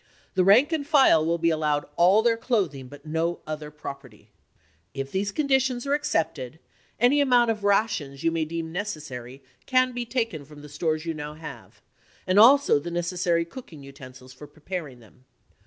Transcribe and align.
The 0.33 0.43
rank 0.43 0.71
and 0.71 0.83
file 0.87 1.23
will 1.23 1.37
be 1.37 1.51
allowed 1.51 1.85
all 1.95 2.23
their 2.23 2.35
cloth 2.35 2.73
ing, 2.73 2.87
but 2.87 3.05
no 3.05 3.39
other 3.45 3.69
property. 3.69 4.31
If 4.95 5.11
these 5.11 5.31
conditions 5.31 5.85
are 5.85 5.93
ac 5.93 6.05
cepted, 6.05 6.57
any 6.99 7.21
amount 7.21 7.51
of 7.51 7.63
rations 7.63 8.23
you 8.23 8.31
may 8.31 8.43
deem 8.45 8.71
necessary 8.71 9.43
can 9.67 9.91
be 9.91 10.05
taken 10.07 10.43
from 10.43 10.63
the 10.63 10.69
stores 10.69 11.05
you 11.05 11.13
now 11.13 11.35
have, 11.35 11.83
and 12.25 12.39
also 12.39 12.79
the 12.79 12.89
necessary 12.89 13.45
cooking 13.45 13.83
utensils 13.83 14.33
for 14.33 14.47
preparing 14.47 15.01
them. 15.01 15.25